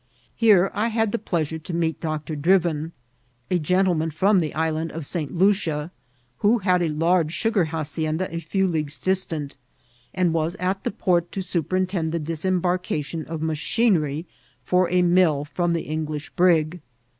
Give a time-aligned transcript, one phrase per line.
[0.35, 2.35] Here I had the pleasure to meet Dr.
[2.35, 2.91] Drivin,
[3.51, 5.31] a gentleman from the Island of St.
[5.37, 5.91] Lucia,
[6.39, 9.57] who had a large sugar hacienda a few leagues distant,
[10.11, 14.25] and was at the port to superintend the disembarcation of machinery
[14.63, 16.81] for a mill from the English brig.